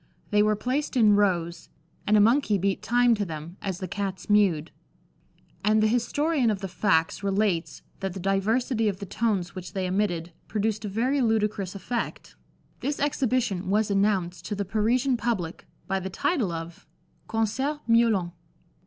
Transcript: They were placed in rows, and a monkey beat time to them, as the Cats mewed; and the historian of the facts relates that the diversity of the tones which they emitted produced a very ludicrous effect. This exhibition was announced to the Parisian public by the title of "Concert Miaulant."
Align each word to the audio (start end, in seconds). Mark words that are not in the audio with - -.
They 0.31 0.41
were 0.41 0.55
placed 0.55 0.97
in 0.97 1.15
rows, 1.15 1.69
and 2.07 2.17
a 2.17 2.19
monkey 2.19 2.57
beat 2.57 2.81
time 2.81 3.13
to 3.13 3.23
them, 3.23 3.57
as 3.61 3.77
the 3.77 3.87
Cats 3.87 4.31
mewed; 4.31 4.71
and 5.63 5.79
the 5.79 5.85
historian 5.87 6.49
of 6.49 6.61
the 6.61 6.67
facts 6.67 7.21
relates 7.21 7.83
that 7.99 8.13
the 8.15 8.19
diversity 8.19 8.87
of 8.89 8.97
the 8.97 9.05
tones 9.05 9.53
which 9.53 9.73
they 9.73 9.85
emitted 9.85 10.33
produced 10.47 10.85
a 10.85 10.89
very 10.89 11.21
ludicrous 11.21 11.75
effect. 11.75 12.35
This 12.79 12.99
exhibition 12.99 13.69
was 13.69 13.91
announced 13.91 14.43
to 14.47 14.55
the 14.55 14.65
Parisian 14.65 15.17
public 15.17 15.67
by 15.85 15.99
the 15.99 16.09
title 16.09 16.51
of 16.51 16.87
"Concert 17.27 17.81
Miaulant." 17.87 18.31